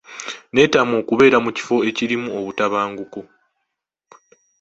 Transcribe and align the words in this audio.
Neetamwa 0.53 0.95
okubeera 1.01 1.37
mu 1.45 1.51
kifo 1.57 1.75
ekirimu 1.89 2.29
butabanguko. 2.45 3.19